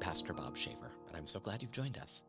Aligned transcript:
Pastor 0.00 0.32
Bob 0.32 0.56
Schaefer, 0.56 0.90
and 1.08 1.16
I'm 1.16 1.26
so 1.26 1.38
glad 1.38 1.60
you've 1.60 1.72
joined 1.72 1.98
us. 1.98 2.22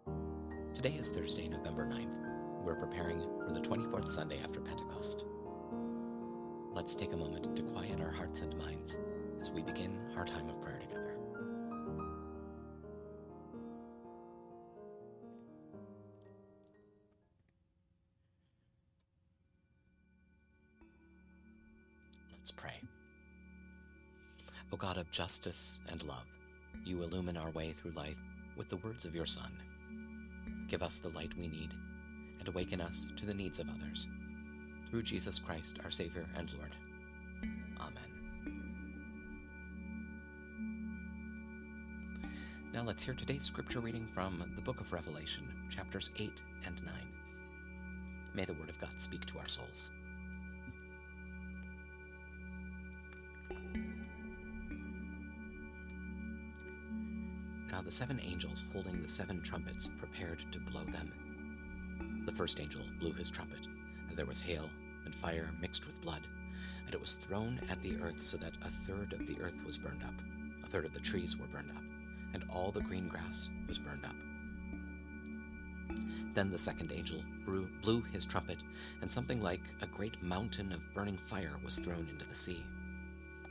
Today 0.76 0.92
is 1.00 1.08
Thursday, 1.08 1.48
November 1.48 1.86
9th. 1.86 2.66
We're 2.66 2.76
preparing 2.76 3.22
for 3.48 3.54
the 3.54 3.62
24th 3.62 4.10
Sunday 4.10 4.40
after 4.44 4.60
Pentecost. 4.60 5.24
Let's 6.74 6.96
take 6.96 7.14
a 7.14 7.18
moment 7.18 7.56
to 7.56 7.64
quiet 7.64 8.02
our 8.02 8.12
hearts 8.12 8.42
and 8.42 8.58
minds 8.58 8.98
as 9.40 9.52
we 9.52 9.62
begin 9.62 9.98
our 10.18 10.26
time 10.26 10.50
of 10.50 10.62
prayer 10.62 10.80
together. 10.80 11.16
Let's 22.38 22.52
pray. 22.52 22.82
O 24.74 24.78
God 24.78 24.98
of 24.98 25.10
justice 25.10 25.80
and 25.90 26.04
love, 26.04 26.28
you 26.86 27.02
illumine 27.04 27.38
our 27.38 27.52
way 27.52 27.74
through 27.74 27.92
life 27.92 28.18
with 28.56 28.70
the 28.70 28.78
words 28.78 29.06
of 29.06 29.16
your 29.16 29.26
Son. 29.26 29.52
Give 30.68 30.82
us 30.82 30.98
the 30.98 31.10
light 31.10 31.36
we 31.38 31.48
need 31.48 31.74
and 32.40 32.48
awaken 32.48 32.82
us 32.82 33.08
to 33.18 33.26
the 33.26 33.34
needs 33.34 33.60
of 33.60 33.68
others. 33.70 34.08
Through 34.90 35.04
Jesus 35.04 35.40
Christ, 35.40 35.80
our 35.84 35.92
Savior 35.92 36.26
and 36.36 36.52
Lord. 36.54 36.76
Amen. 37.80 38.12
Now 42.74 42.84
let's 42.84 43.04
hear 43.04 43.14
today's 43.14 43.44
scripture 43.44 43.80
reading 43.80 44.08
from 44.14 44.44
the 44.56 44.62
book 44.62 44.80
of 44.80 44.92
Revelation, 44.92 45.48
chapters 45.70 46.10
8 46.18 46.42
and 46.66 46.84
9. 46.84 46.94
May 48.34 48.46
the 48.46 48.54
Word 48.54 48.70
of 48.70 48.80
God 48.80 49.00
speak 49.00 49.26
to 49.26 49.40
our 49.40 49.48
souls. 49.48 49.90
Now 57.72 57.82
the 57.82 57.92
seven 57.92 58.20
angels 58.22 58.66
holding 58.74 59.02
the 59.02 59.08
seven 59.08 59.42
trumpets 59.42 59.88
prepared 59.88 60.44
to 60.52 60.60
blow 60.60 60.84
them. 60.84 61.14
The 62.26 62.34
first 62.34 62.60
angel 62.60 62.82
blew 63.00 63.14
his 63.14 63.32
trumpet, 63.32 63.66
and 64.10 64.18
there 64.18 64.26
was 64.26 64.42
hail 64.42 64.70
and 65.06 65.16
fire 65.16 65.50
mixed 65.62 65.88
with 65.88 66.02
blood, 66.02 66.22
and 66.86 66.94
it 66.94 67.00
was 67.00 67.16
thrown 67.16 67.62
at 67.70 67.82
the 67.82 67.98
earth 68.02 68.20
so 68.20 68.36
that 68.38 68.58
a 68.62 68.70
third 68.70 69.14
of 69.14 69.26
the 69.26 69.42
earth 69.42 69.64
was 69.66 69.78
burned 69.78 70.04
up, 70.04 70.14
a 70.64 70.68
third 70.68 70.86
of 70.86 70.94
the 70.94 71.00
trees 71.00 71.38
were 71.38 71.48
burned 71.48 71.72
up, 71.72 71.84
and 72.34 72.44
all 72.50 72.72
the 72.72 72.82
green 72.82 73.08
grass 73.08 73.50
was 73.70 73.80
burned 73.80 74.04
up. 74.06 74.16
Then 76.34 76.52
the 76.52 76.60
second 76.60 76.92
angel 76.92 77.24
blew 77.82 78.02
his 78.12 78.26
trumpet, 78.26 78.58
and 79.02 79.10
something 79.10 79.42
like 79.42 79.62
a 79.82 79.88
great 79.88 80.22
mountain 80.22 80.74
of 80.74 80.94
burning 80.94 81.18
fire 81.18 81.58
was 81.64 81.80
thrown 81.80 82.08
into 82.10 82.28
the 82.28 82.36
sea. 82.36 82.66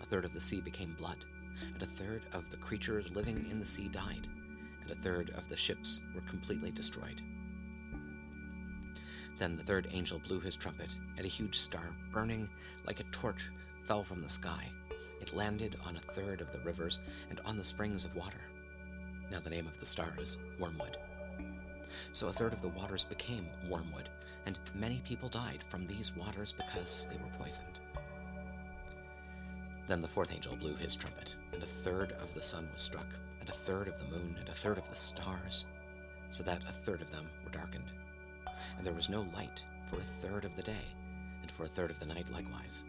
A 0.02 0.06
third 0.06 0.26
of 0.26 0.34
the 0.34 0.40
sea 0.40 0.60
became 0.60 0.94
blood 0.98 1.24
and 1.72 1.82
a 1.82 1.86
third 1.86 2.22
of 2.32 2.50
the 2.50 2.56
creatures 2.56 3.10
living 3.14 3.46
in 3.50 3.58
the 3.58 3.66
sea 3.66 3.88
died, 3.88 4.28
and 4.82 4.90
a 4.90 5.02
third 5.02 5.30
of 5.30 5.48
the 5.48 5.56
ships 5.56 6.00
were 6.14 6.20
completely 6.22 6.70
destroyed. 6.70 7.22
Then 9.38 9.56
the 9.56 9.62
third 9.62 9.88
angel 9.92 10.18
blew 10.18 10.40
his 10.40 10.56
trumpet, 10.56 10.94
and 11.16 11.24
a 11.24 11.28
huge 11.28 11.58
star, 11.58 11.94
burning 12.12 12.48
like 12.86 13.00
a 13.00 13.04
torch, 13.04 13.50
fell 13.86 14.04
from 14.04 14.22
the 14.22 14.28
sky. 14.28 14.70
It 15.20 15.34
landed 15.34 15.76
on 15.86 15.96
a 15.96 16.12
third 16.12 16.40
of 16.40 16.52
the 16.52 16.60
rivers 16.60 17.00
and 17.30 17.40
on 17.44 17.56
the 17.56 17.64
springs 17.64 18.04
of 18.04 18.14
water. 18.14 18.40
Now 19.30 19.40
the 19.40 19.50
name 19.50 19.66
of 19.66 19.78
the 19.80 19.86
star 19.86 20.12
is 20.18 20.38
Wormwood. 20.58 20.96
So 22.12 22.28
a 22.28 22.32
third 22.32 22.52
of 22.52 22.62
the 22.62 22.68
waters 22.68 23.04
became 23.04 23.46
wormwood, 23.68 24.08
and 24.46 24.58
many 24.74 25.00
people 25.04 25.28
died 25.28 25.64
from 25.68 25.86
these 25.86 26.14
waters 26.16 26.52
because 26.52 27.06
they 27.10 27.16
were 27.16 27.44
poisoned. 27.44 27.80
Then 29.90 30.02
the 30.02 30.06
fourth 30.06 30.32
angel 30.32 30.54
blew 30.54 30.76
his 30.76 30.94
trumpet, 30.94 31.34
and 31.52 31.60
a 31.64 31.66
third 31.66 32.12
of 32.20 32.32
the 32.32 32.42
sun 32.42 32.68
was 32.72 32.80
struck, 32.80 33.08
and 33.40 33.48
a 33.48 33.52
third 33.52 33.88
of 33.88 33.98
the 33.98 34.06
moon, 34.06 34.36
and 34.38 34.48
a 34.48 34.52
third 34.52 34.78
of 34.78 34.88
the 34.88 34.94
stars, 34.94 35.64
so 36.28 36.44
that 36.44 36.62
a 36.68 36.70
third 36.70 37.02
of 37.02 37.10
them 37.10 37.28
were 37.42 37.50
darkened. 37.50 37.90
And 38.78 38.86
there 38.86 38.94
was 38.94 39.08
no 39.08 39.22
light 39.34 39.64
for 39.90 39.96
a 39.96 40.20
third 40.22 40.44
of 40.44 40.54
the 40.54 40.62
day, 40.62 40.86
and 41.42 41.50
for 41.50 41.64
a 41.64 41.68
third 41.68 41.90
of 41.90 41.98
the 41.98 42.06
night 42.06 42.30
likewise. 42.30 42.84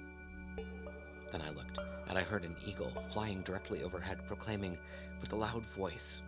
Then 1.32 1.42
I 1.42 1.50
looked, 1.50 1.80
and 2.08 2.20
I 2.20 2.22
heard 2.22 2.46
an 2.46 2.56
eagle 2.64 2.94
flying 3.10 3.42
directly 3.42 3.82
overhead, 3.82 4.20
proclaiming 4.28 4.78
with 5.22 5.34
a 5.34 5.38
loud 5.38 5.66
voice, 5.66 6.22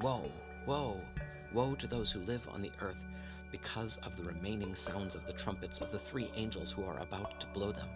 Woe, 0.00 0.30
woe, 0.66 1.00
woe 1.52 1.74
to 1.74 1.88
those 1.88 2.12
who 2.12 2.20
live 2.20 2.48
on 2.52 2.62
the 2.62 2.70
earth, 2.80 3.04
because 3.50 3.98
of 4.06 4.16
the 4.16 4.22
remaining 4.22 4.76
sounds 4.76 5.16
of 5.16 5.26
the 5.26 5.32
trumpets 5.32 5.80
of 5.80 5.90
the 5.90 5.98
three 5.98 6.30
angels 6.36 6.70
who 6.70 6.84
are 6.84 7.00
about 7.00 7.40
to 7.40 7.48
blow 7.48 7.72
them. 7.72 7.88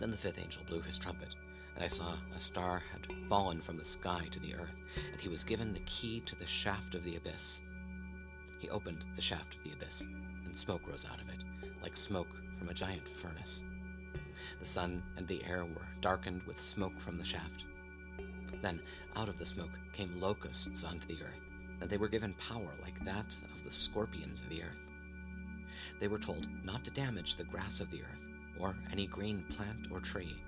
Then 0.00 0.10
the 0.10 0.16
fifth 0.16 0.38
angel 0.38 0.62
blew 0.66 0.80
his 0.80 0.98
trumpet, 0.98 1.34
and 1.74 1.84
I 1.84 1.88
saw 1.88 2.16
a 2.34 2.40
star 2.40 2.82
had 2.92 3.06
fallen 3.28 3.60
from 3.60 3.76
the 3.76 3.84
sky 3.84 4.26
to 4.30 4.40
the 4.40 4.54
earth, 4.54 4.74
and 5.12 5.20
he 5.20 5.28
was 5.28 5.44
given 5.44 5.72
the 5.72 5.80
key 5.80 6.20
to 6.26 6.36
the 6.36 6.46
shaft 6.46 6.94
of 6.94 7.04
the 7.04 7.16
abyss. 7.16 7.60
He 8.58 8.68
opened 8.68 9.04
the 9.16 9.22
shaft 9.22 9.56
of 9.56 9.64
the 9.64 9.72
abyss, 9.72 10.06
and 10.44 10.56
smoke 10.56 10.86
rose 10.86 11.06
out 11.06 11.20
of 11.20 11.28
it, 11.28 11.44
like 11.82 11.96
smoke 11.96 12.28
from 12.58 12.68
a 12.68 12.74
giant 12.74 13.08
furnace. 13.08 13.64
The 14.58 14.66
sun 14.66 15.02
and 15.16 15.26
the 15.26 15.44
air 15.44 15.64
were 15.64 15.88
darkened 16.00 16.42
with 16.44 16.60
smoke 16.60 16.98
from 17.00 17.16
the 17.16 17.24
shaft. 17.24 17.66
Then 18.60 18.80
out 19.16 19.28
of 19.28 19.38
the 19.38 19.46
smoke 19.46 19.78
came 19.92 20.20
locusts 20.20 20.84
onto 20.84 21.06
the 21.06 21.22
earth, 21.22 21.42
and 21.80 21.90
they 21.90 21.96
were 21.96 22.08
given 22.08 22.34
power 22.34 22.70
like 22.82 23.04
that 23.04 23.36
of 23.54 23.64
the 23.64 23.72
scorpions 23.72 24.40
of 24.40 24.48
the 24.48 24.62
earth. 24.62 24.90
They 25.98 26.08
were 26.08 26.18
told 26.18 26.46
not 26.64 26.84
to 26.84 26.90
damage 26.90 27.36
the 27.36 27.44
grass 27.44 27.80
of 27.80 27.90
the 27.90 28.02
earth 28.02 28.31
or 28.58 28.76
any 28.90 29.06
green 29.06 29.44
plant 29.50 29.88
or 29.90 30.00
tree, 30.00 30.42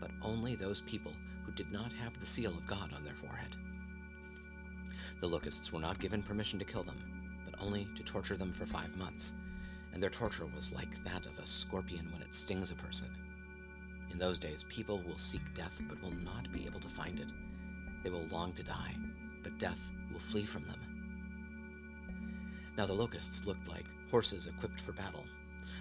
but 0.00 0.10
only 0.22 0.54
those 0.54 0.80
people 0.82 1.12
who 1.44 1.52
did 1.52 1.70
not 1.70 1.92
have 1.92 2.18
the 2.18 2.26
seal 2.26 2.52
of 2.52 2.66
God 2.66 2.92
on 2.92 3.04
their 3.04 3.14
forehead. 3.14 3.56
The 5.20 5.28
locusts 5.28 5.72
were 5.72 5.80
not 5.80 5.98
given 5.98 6.22
permission 6.22 6.58
to 6.58 6.64
kill 6.64 6.82
them, 6.82 7.40
but 7.44 7.54
only 7.60 7.88
to 7.96 8.02
torture 8.02 8.36
them 8.36 8.52
for 8.52 8.66
five 8.66 8.94
months, 8.96 9.32
and 9.92 10.02
their 10.02 10.10
torture 10.10 10.46
was 10.46 10.72
like 10.72 11.02
that 11.04 11.26
of 11.26 11.38
a 11.38 11.46
scorpion 11.46 12.08
when 12.12 12.22
it 12.22 12.34
stings 12.34 12.70
a 12.70 12.74
person. 12.74 13.08
In 14.10 14.18
those 14.18 14.38
days, 14.38 14.64
people 14.68 15.02
will 15.06 15.18
seek 15.18 15.42
death 15.54 15.80
but 15.88 16.00
will 16.02 16.14
not 16.22 16.52
be 16.52 16.66
able 16.66 16.80
to 16.80 16.88
find 16.88 17.18
it. 17.18 17.32
They 18.02 18.10
will 18.10 18.26
long 18.26 18.52
to 18.54 18.62
die, 18.62 18.94
but 19.42 19.58
death 19.58 19.80
will 20.12 20.20
flee 20.20 20.44
from 20.44 20.64
them. 20.64 20.80
Now 22.76 22.86
the 22.86 22.92
locusts 22.92 23.46
looked 23.46 23.68
like 23.68 23.86
horses 24.10 24.46
equipped 24.46 24.80
for 24.80 24.92
battle 24.92 25.24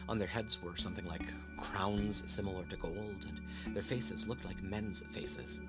on 0.07 0.17
their 0.17 0.27
heads 0.27 0.61
were 0.61 0.75
something 0.75 1.05
like 1.05 1.33
crowns 1.57 2.23
similar 2.27 2.63
to 2.65 2.77
gold, 2.77 3.27
and 3.27 3.75
their 3.75 3.83
faces 3.83 4.27
looked 4.27 4.45
like 4.45 4.61
men's 4.63 5.03
faces. 5.11 5.61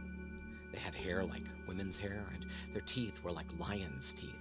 They 0.73 0.79
had 0.79 0.95
hair 0.95 1.25
like 1.25 1.45
women's 1.67 1.99
hair, 1.99 2.27
and 2.35 2.47
their 2.73 2.83
teeth 2.83 3.23
were 3.23 3.33
like 3.33 3.47
lions' 3.59 4.13
teeth. 4.13 4.35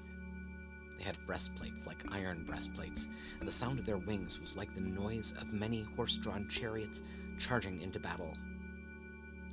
They 0.97 1.03
had 1.03 1.17
breastplates 1.25 1.85
like 1.85 2.03
iron 2.11 2.43
breastplates, 2.45 3.07
and 3.39 3.47
the 3.47 3.51
sound 3.51 3.79
of 3.79 3.85
their 3.85 3.97
wings 3.97 4.39
was 4.39 4.57
like 4.57 4.73
the 4.73 4.81
noise 4.81 5.33
of 5.39 5.53
many 5.53 5.83
horse 5.95 6.17
drawn 6.17 6.47
chariots 6.47 7.03
charging 7.37 7.81
into 7.81 7.99
battle. 7.99 8.33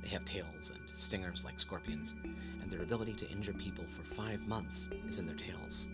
They 0.01 0.09
have 0.09 0.25
tails 0.25 0.71
and 0.71 0.97
stingers 0.97 1.45
like 1.45 1.59
scorpions, 1.59 2.15
and 2.61 2.69
their 2.69 2.83
ability 2.83 3.13
to 3.13 3.29
injure 3.29 3.53
people 3.53 3.85
for 3.85 4.03
five 4.03 4.41
months 4.41 4.89
is 5.07 5.17
in 5.17 5.25
their 5.25 5.35
tails. 5.35 5.87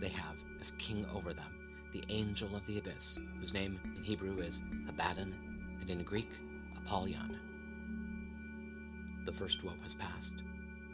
They 0.00 0.08
have, 0.10 0.36
as 0.60 0.72
king 0.72 1.06
over 1.12 1.32
them, 1.32 1.55
the 1.92 2.04
angel 2.08 2.54
of 2.54 2.66
the 2.66 2.78
abyss, 2.78 3.18
whose 3.40 3.54
name 3.54 3.78
in 3.96 4.02
Hebrew 4.02 4.38
is 4.38 4.62
Abaddon 4.88 5.34
and 5.80 5.90
in 5.90 6.02
Greek, 6.02 6.30
Apollyon. 6.76 7.38
The 9.24 9.32
first 9.32 9.64
woe 9.64 9.74
has 9.82 9.94
passed, 9.94 10.42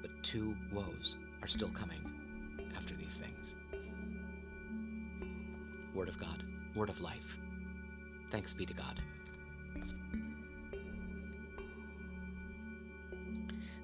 but 0.00 0.10
two 0.22 0.54
woes 0.72 1.16
are 1.42 1.48
still 1.48 1.70
coming 1.70 2.00
after 2.76 2.94
these 2.94 3.16
things. 3.16 3.56
Word 5.94 6.08
of 6.08 6.18
God, 6.18 6.42
word 6.74 6.88
of 6.88 7.00
life. 7.00 7.36
Thanks 8.30 8.54
be 8.54 8.64
to 8.64 8.74
God. 8.74 9.00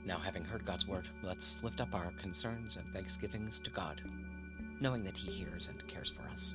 Now, 0.09 0.19
having 0.19 0.43
heard 0.43 0.65
God's 0.65 0.89
word, 0.89 1.07
let's 1.23 1.63
lift 1.63 1.83
up 1.83 1.95
our 1.95 2.11
concerns 2.13 2.77
and 2.77 2.91
thanksgivings 2.95 3.59
to 3.59 3.71
God, 3.71 4.01
knowing 4.81 5.05
that 5.05 5.19
He 5.19 5.31
hears 5.31 5.69
and 5.69 5.87
cares 5.87 6.11
for 6.11 6.23
us. 6.33 6.55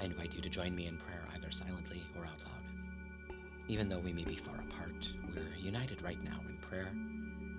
I 0.00 0.04
invite 0.04 0.34
you 0.34 0.40
to 0.40 0.48
join 0.48 0.74
me 0.74 0.86
in 0.86 0.96
prayer 0.96 1.22
either 1.34 1.50
silently 1.50 2.02
or 2.16 2.24
out 2.24 2.40
loud. 2.46 3.36
Even 3.68 3.86
though 3.86 3.98
we 3.98 4.14
may 4.14 4.24
be 4.24 4.34
far 4.34 4.54
apart, 4.54 5.12
we're 5.28 5.54
united 5.58 6.00
right 6.00 6.22
now 6.24 6.40
in 6.48 6.56
prayer 6.56 6.88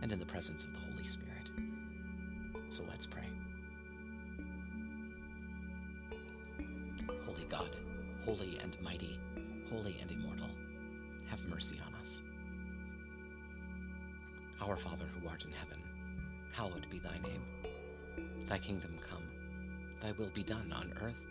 and 0.01 0.11
in 0.11 0.17
the 0.17 0.25
presence 0.25 0.63
of 0.63 0.73
the 0.73 0.79
Holy 0.79 1.07
Spirit. 1.07 1.51
So 2.69 2.83
let's 2.89 3.05
pray. 3.05 3.29
Holy 7.27 7.43
God, 7.47 7.75
holy 8.25 8.57
and 8.63 8.75
mighty, 8.81 9.19
holy 9.71 9.99
and 10.01 10.09
immortal, 10.09 10.49
have 11.29 11.45
mercy 11.45 11.79
on 11.85 11.93
us. 12.01 12.23
Our 14.59 14.77
Father 14.77 15.05
who 15.05 15.29
art 15.29 15.45
in 15.45 15.51
heaven, 15.51 15.77
hallowed 16.53 16.89
be 16.89 16.97
thy 16.97 17.19
name. 17.19 17.43
Thy 18.47 18.57
kingdom 18.57 18.97
come, 19.07 19.27
thy 20.01 20.13
will 20.13 20.31
be 20.33 20.43
done 20.43 20.73
on 20.73 20.91
earth 21.03 21.30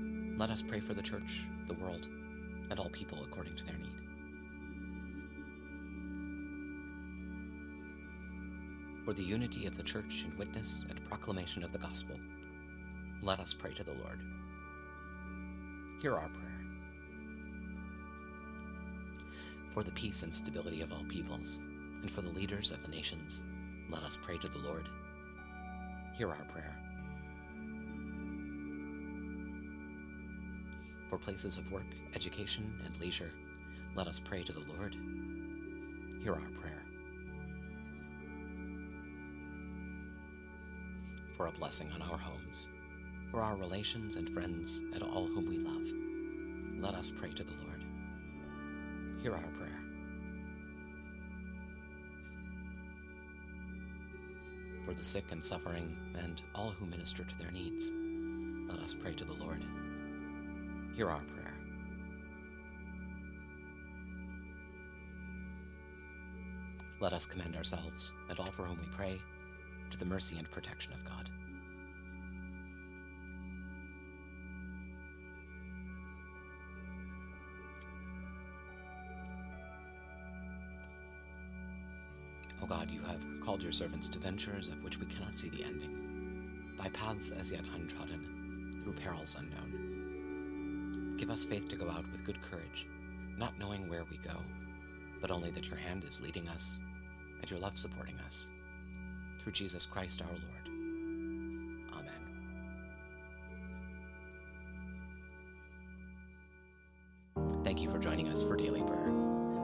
let 0.41 0.49
us 0.49 0.63
pray 0.63 0.79
for 0.79 0.95
the 0.95 1.03
church, 1.03 1.43
the 1.67 1.75
world, 1.75 2.07
and 2.71 2.79
all 2.79 2.89
people 2.89 3.23
according 3.23 3.55
to 3.55 3.63
their 3.63 3.77
need. 3.77 3.93
For 9.05 9.13
the 9.13 9.21
unity 9.21 9.67
of 9.67 9.77
the 9.77 9.83
church 9.83 10.25
in 10.25 10.35
witness 10.39 10.83
and 10.89 11.07
proclamation 11.07 11.63
of 11.63 11.71
the 11.71 11.77
gospel, 11.77 12.15
let 13.21 13.39
us 13.39 13.53
pray 13.53 13.71
to 13.75 13.83
the 13.83 13.93
Lord. 13.93 14.19
Hear 16.01 16.15
our 16.15 16.29
prayer. 16.29 16.65
For 19.75 19.83
the 19.83 19.91
peace 19.91 20.23
and 20.23 20.33
stability 20.33 20.81
of 20.81 20.91
all 20.91 21.03
peoples, 21.03 21.59
and 22.01 22.09
for 22.09 22.23
the 22.23 22.31
leaders 22.31 22.71
of 22.71 22.81
the 22.81 22.89
nations, 22.89 23.43
let 23.91 24.01
us 24.01 24.17
pray 24.17 24.39
to 24.39 24.47
the 24.47 24.57
Lord. 24.57 24.87
Hear 26.17 26.29
our 26.29 26.45
prayer. 26.45 26.75
For 31.11 31.17
places 31.17 31.57
of 31.57 31.69
work, 31.73 31.87
education, 32.15 32.73
and 32.85 32.97
leisure, 33.01 33.33
let 33.95 34.07
us 34.07 34.17
pray 34.17 34.43
to 34.43 34.53
the 34.53 34.63
Lord. 34.73 34.95
Hear 36.23 36.31
our 36.31 36.49
prayer. 36.61 36.81
For 41.35 41.47
a 41.47 41.51
blessing 41.51 41.91
on 41.93 42.01
our 42.01 42.17
homes, 42.17 42.69
for 43.29 43.41
our 43.41 43.57
relations 43.57 44.15
and 44.15 44.29
friends, 44.29 44.79
and 44.93 45.03
all 45.03 45.27
whom 45.27 45.49
we 45.49 45.59
love, 45.59 45.85
let 46.81 46.97
us 46.97 47.11
pray 47.11 47.31
to 47.31 47.43
the 47.43 47.55
Lord. 47.65 47.83
Hear 49.21 49.33
our 49.33 49.51
prayer. 49.59 49.81
For 54.85 54.93
the 54.93 55.03
sick 55.03 55.25
and 55.31 55.43
suffering, 55.43 55.93
and 56.17 56.41
all 56.55 56.71
who 56.71 56.85
minister 56.85 57.25
to 57.25 57.37
their 57.37 57.51
needs, 57.51 57.91
let 58.69 58.79
us 58.79 58.93
pray 58.93 59.13
to 59.15 59.25
the 59.25 59.33
Lord. 59.33 59.61
Hear 60.93 61.09
our 61.09 61.21
prayer. 61.21 61.53
Let 66.99 67.13
us 67.13 67.25
commend 67.25 67.55
ourselves, 67.55 68.13
and 68.29 68.37
all 68.39 68.51
for 68.51 68.65
whom 68.65 68.77
we 68.77 68.85
pray, 68.95 69.19
to 69.89 69.97
the 69.97 70.05
mercy 70.05 70.37
and 70.37 70.51
protection 70.51 70.93
of 70.93 71.03
God. 71.03 71.29
O 82.61 82.67
God, 82.67 82.91
you 82.91 83.01
have 83.01 83.25
called 83.43 83.63
your 83.63 83.71
servants 83.71 84.07
to 84.09 84.19
ventures 84.19 84.67
of 84.67 84.83
which 84.83 84.99
we 84.99 85.07
cannot 85.07 85.35
see 85.35 85.49
the 85.49 85.63
ending, 85.63 86.75
by 86.77 86.89
paths 86.89 87.31
as 87.31 87.51
yet 87.51 87.65
untrodden, 87.73 88.79
through 88.83 88.93
perils 88.93 89.35
unknown. 89.39 89.90
Give 91.21 91.29
us 91.29 91.45
faith 91.45 91.69
to 91.69 91.75
go 91.75 91.87
out 91.87 92.03
with 92.11 92.25
good 92.25 92.41
courage, 92.41 92.87
not 93.37 93.59
knowing 93.59 93.87
where 93.87 94.05
we 94.09 94.17
go, 94.17 94.37
but 95.21 95.29
only 95.29 95.51
that 95.51 95.67
your 95.67 95.77
hand 95.77 96.03
is 96.03 96.19
leading 96.19 96.47
us 96.47 96.79
and 97.39 97.51
your 97.51 97.59
love 97.59 97.77
supporting 97.77 98.17
us. 98.25 98.49
Through 99.39 99.51
Jesus 99.51 99.85
Christ 99.85 100.23
our 100.23 100.27
Lord. 100.29 100.41
Amen. 107.37 107.63
Thank 107.63 107.83
you 107.83 107.91
for 107.91 107.99
joining 107.99 108.27
us 108.27 108.41
for 108.41 108.55
Daily 108.55 108.81
Prayer. 108.81 109.11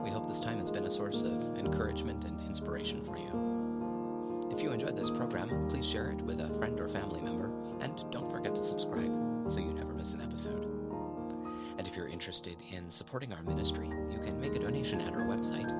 We 0.04 0.10
hope 0.10 0.28
this 0.28 0.38
time 0.38 0.60
has 0.60 0.70
been 0.70 0.84
a 0.84 0.90
source 0.90 1.22
of 1.22 1.58
encouragement 1.58 2.24
and 2.24 2.40
inspiration 2.42 3.04
for 3.04 3.18
you. 3.18 4.46
If 4.54 4.62
you 4.62 4.70
enjoyed 4.70 4.96
this 4.96 5.10
program, 5.10 5.68
please 5.68 5.84
share 5.84 6.12
it 6.12 6.20
with 6.20 6.40
a 6.40 6.56
friend 6.58 6.78
or 6.78 6.88
family 6.88 7.20
member, 7.20 7.50
and 7.80 8.00
don't 8.12 8.30
forget 8.30 8.54
to 8.54 8.62
subscribe 8.62 9.10
so 9.50 9.58
you 9.58 9.72
never 9.72 9.92
miss 9.92 10.14
an 10.14 10.20
episode. 10.20 10.67
If 11.88 11.96
you're 11.96 12.06
interested 12.06 12.56
in 12.70 12.90
supporting 12.90 13.32
our 13.32 13.42
ministry, 13.44 13.86
you 13.86 14.18
can 14.18 14.38
make 14.38 14.54
a 14.54 14.58
donation 14.58 15.00
at 15.00 15.14
our 15.14 15.22
website, 15.22 15.70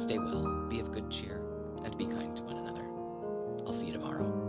Stay 0.00 0.20
well, 0.20 0.68
be 0.70 0.78
of 0.78 0.92
good 0.92 1.10
cheer, 1.10 1.42
and 1.84 1.98
be 1.98 2.06
kind 2.06 2.36
to 2.36 2.44
one 2.44 2.58
another. 2.58 2.84
I'll 3.66 3.74
see 3.74 3.86
you 3.86 3.92
tomorrow. 3.92 4.43